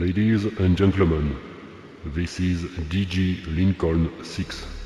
Ladies 0.00 0.46
and 0.46 0.78
gentlemen, 0.78 1.36
this 2.06 2.40
is 2.40 2.62
DJ 2.88 3.44
Lincoln 3.54 4.24
6. 4.24 4.79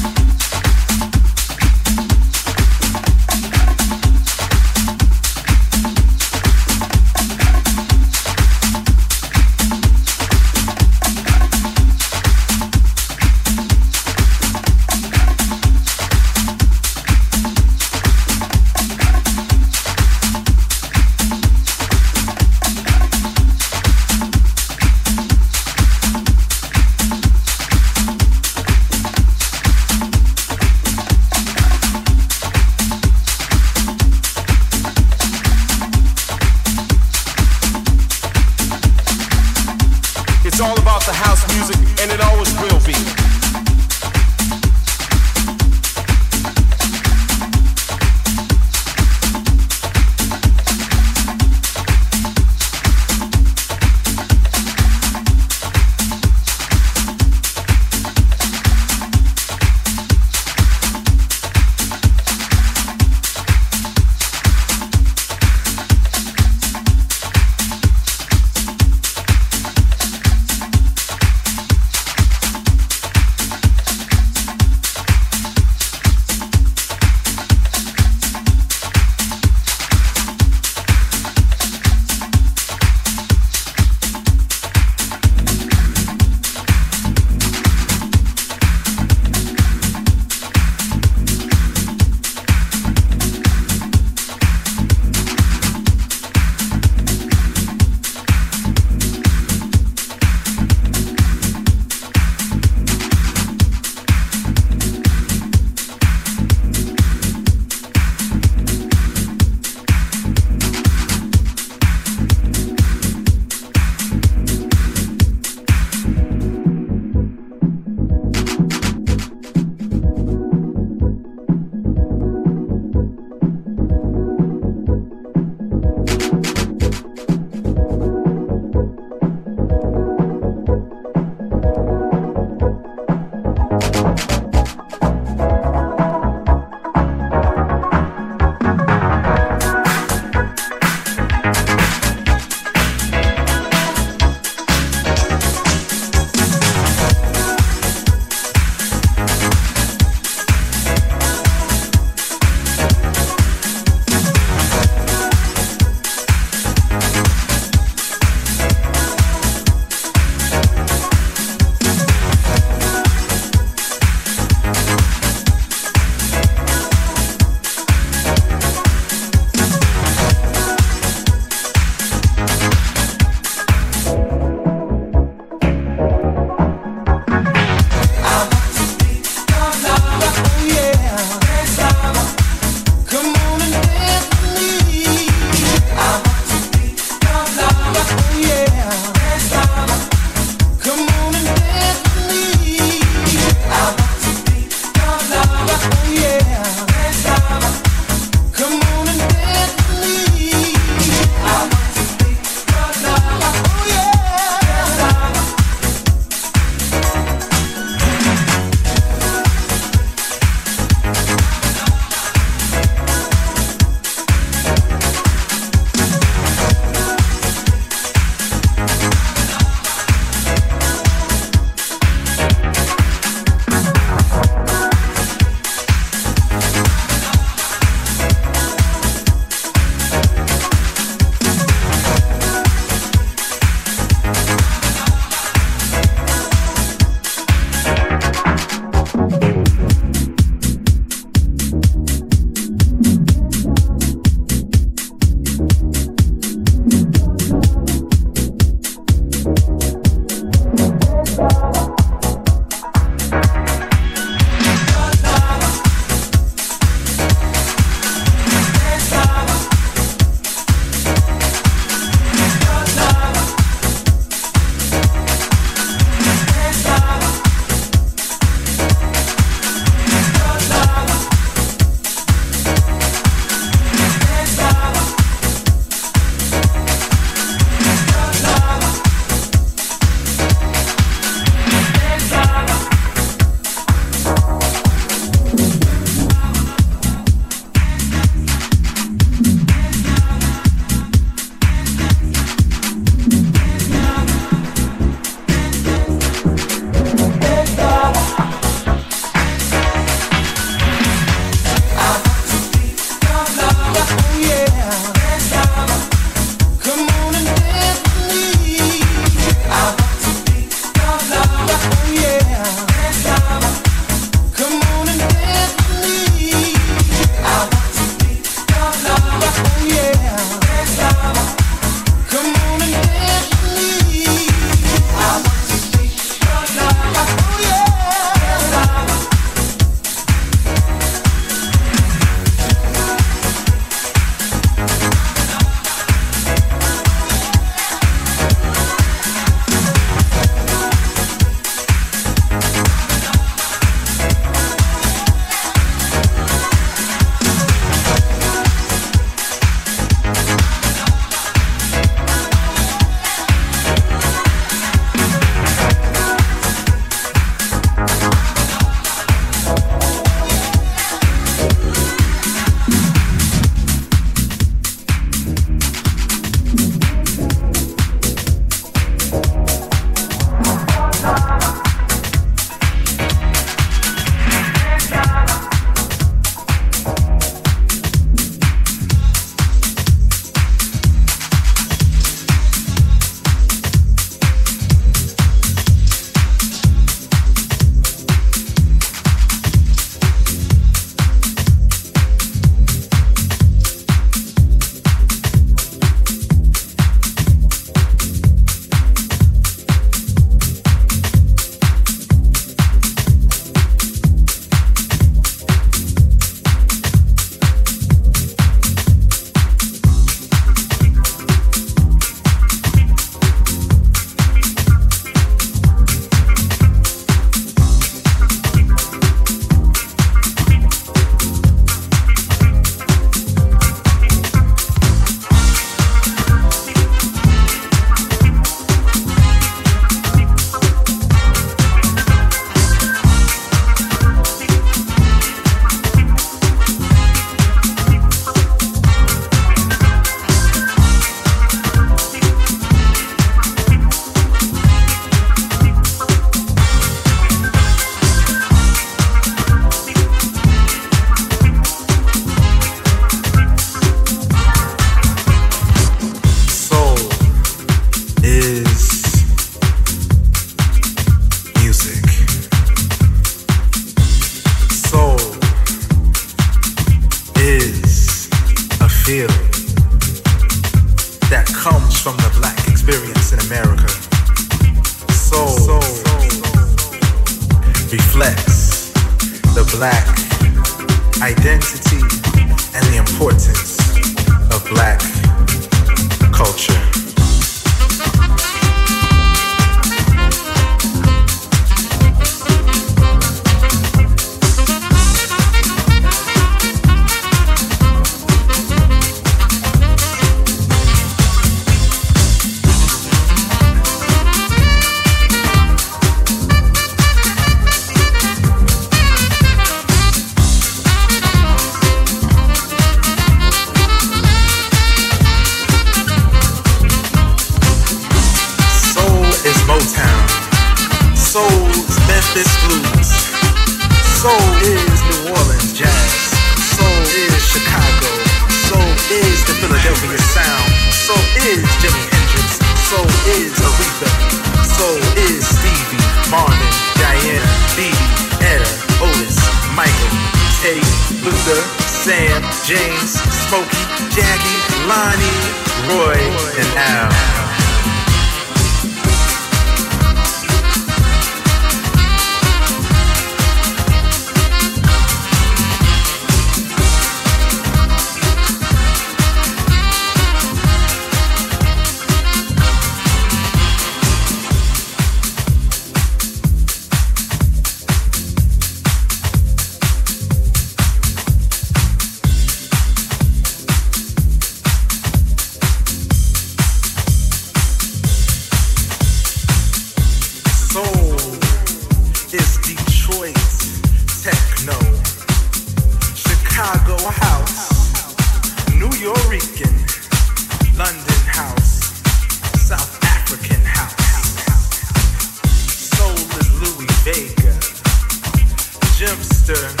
Jimster, 599.71 600.00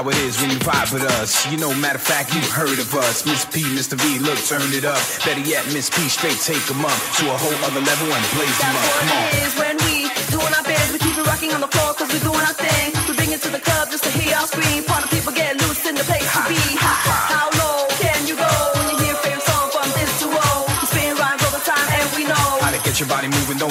how 0.00 0.08
it 0.08 0.16
is 0.24 0.40
when 0.40 0.50
you 0.50 0.56
vibe 0.64 0.92
with 0.92 1.04
us. 1.20 1.44
You 1.52 1.58
know, 1.58 1.74
matter 1.74 1.96
of 1.96 2.02
fact, 2.02 2.34
you've 2.34 2.48
heard 2.48 2.78
of 2.78 2.88
us. 2.94 3.26
Miss 3.26 3.44
P, 3.44 3.60
Mr. 3.76 4.00
V, 4.00 4.18
look, 4.18 4.38
turn 4.48 4.64
it 4.72 4.84
up. 4.84 5.00
Better 5.24 5.44
yet, 5.44 5.66
Miss 5.76 5.90
P, 5.90 6.08
straight 6.08 6.40
take 6.40 6.64
them 6.64 6.84
up 6.84 6.96
to 7.20 7.28
a 7.28 7.36
whole 7.36 7.58
other 7.68 7.84
level 7.84 8.08
and 8.08 8.24
blaze 8.32 8.58
them 8.64 8.76
up. 8.80 8.88
Come 8.96 9.12
on. 9.12 9.28
When 9.60 9.76
we 9.84 10.08
doing 10.32 10.52
our 10.56 10.64
we 10.92 10.98
keep 11.04 11.18
it 11.18 11.26
rocking 11.26 11.52
on 11.52 11.60
the 11.60 11.68
floor, 11.68 11.92
cause 11.92 12.08
we're 12.08 12.24
doing 12.24 12.40
our 12.40 12.56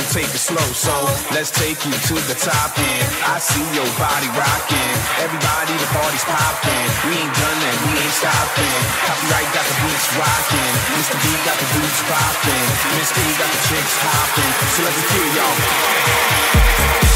take 0.10 0.26
it 0.34 0.42
slow, 0.42 0.66
so 0.74 0.94
let's 1.38 1.52
take 1.54 1.78
you 1.86 1.94
to 1.94 2.16
the 2.26 2.34
top 2.34 2.74
end. 2.78 3.06
I 3.30 3.38
see 3.38 3.62
your 3.78 3.86
body 4.02 4.26
rocking, 4.34 4.96
everybody 5.22 5.74
the 5.78 5.90
party's 5.94 6.26
popping. 6.26 6.88
We 7.06 7.14
ain't 7.14 7.36
done 7.38 7.60
that, 7.62 7.78
we 7.86 7.94
ain't 7.94 8.18
stopping. 8.18 8.82
Copyright 9.06 9.50
got 9.54 9.66
the 9.70 9.78
beats 9.86 10.10
rocking, 10.18 10.74
Mr. 10.98 11.18
B 11.22 11.26
got 11.46 11.58
the 11.62 11.70
boots 11.78 12.02
popping, 12.10 12.68
Mr. 12.98 13.22
B 13.22 13.28
got 13.38 13.50
the 13.54 13.62
chicks 13.70 13.96
hopping. 14.02 14.52
So 14.74 14.80
let 14.82 14.94
me 14.98 15.04
hear 15.14 15.28
y'all. 15.38 17.09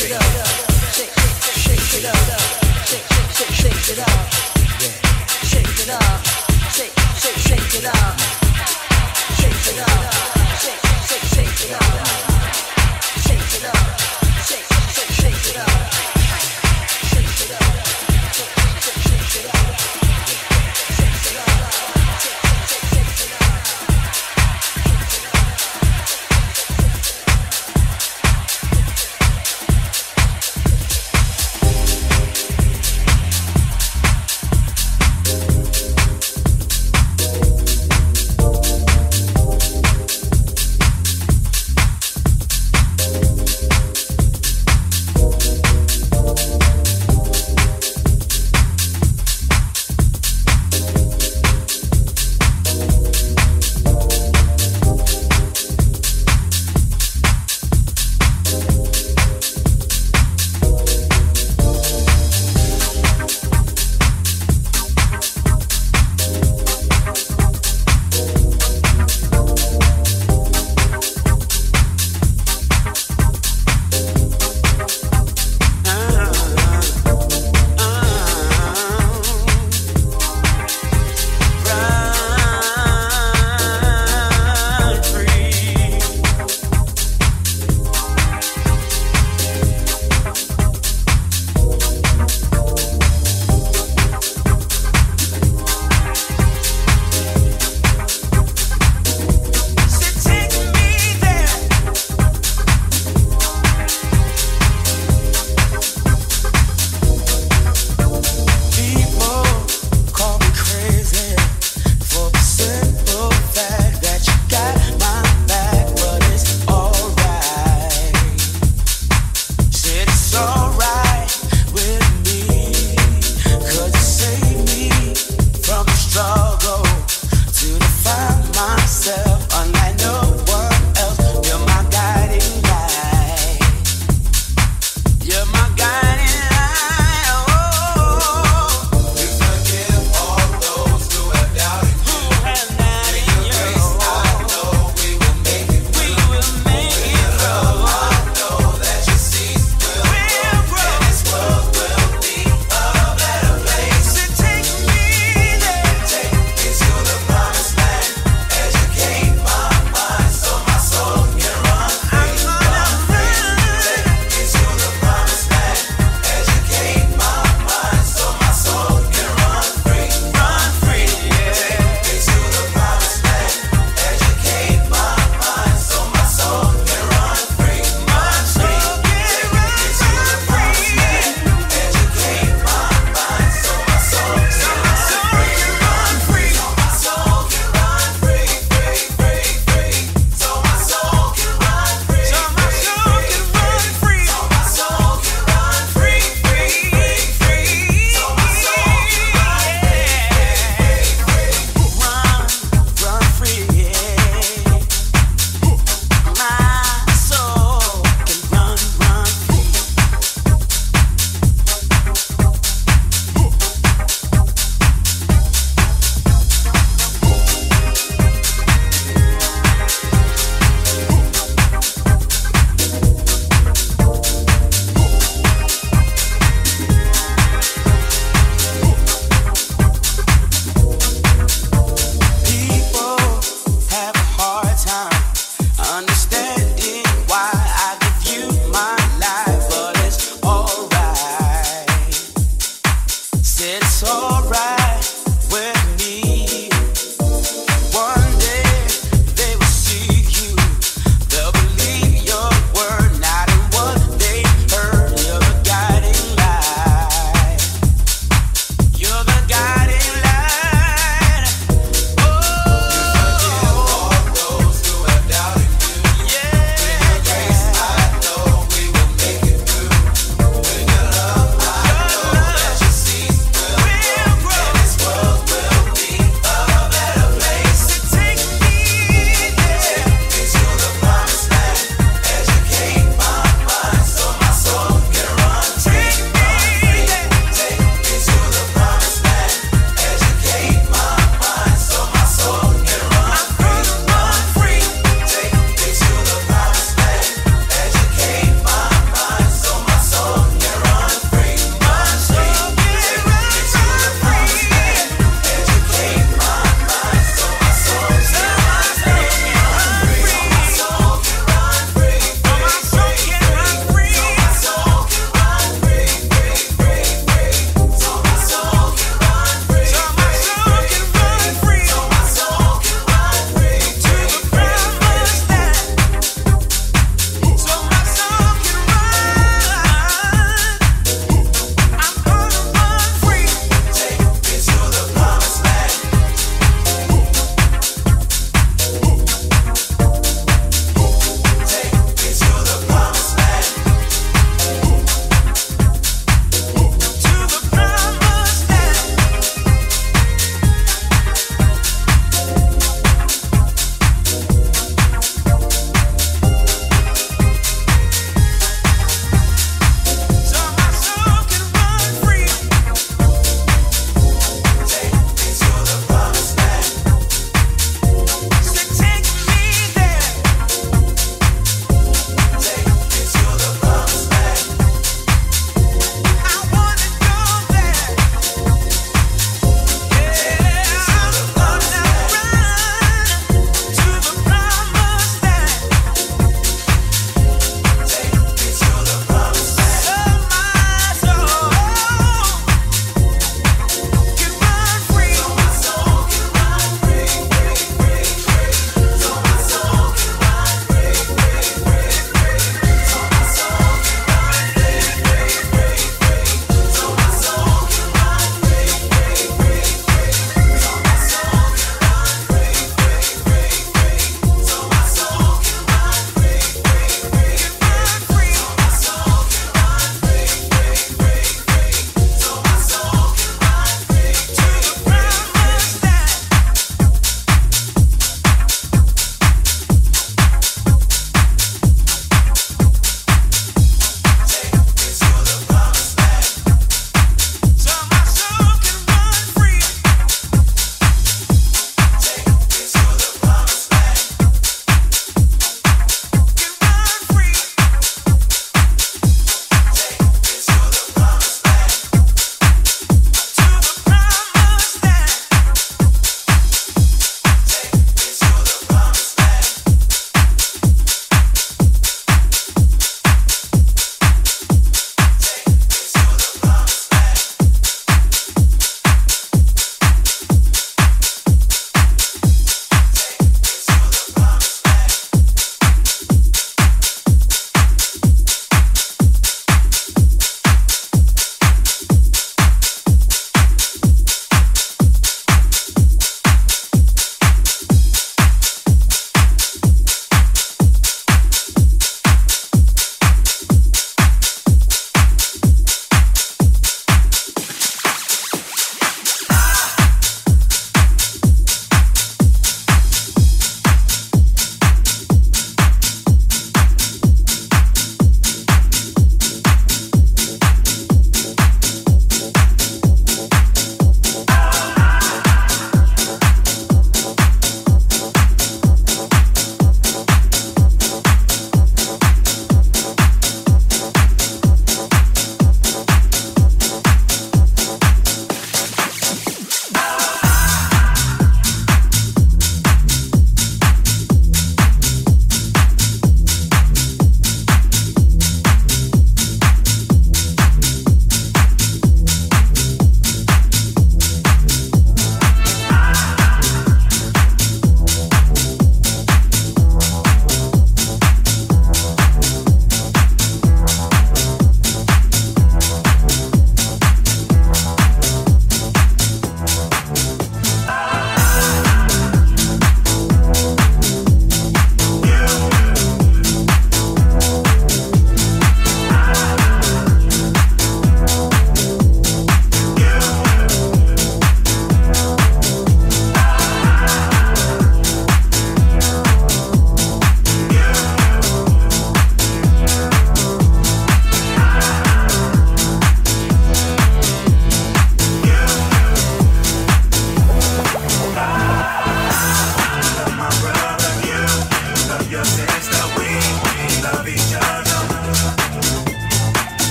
it 0.00 0.12
up. 0.12 0.47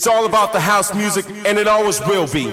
It's 0.00 0.06
all 0.06 0.24
about 0.24 0.54
the 0.54 0.60
house 0.60 0.94
music, 0.94 1.26
and 1.44 1.58
it 1.58 1.68
always 1.68 2.00
will 2.00 2.26
be. 2.26 2.46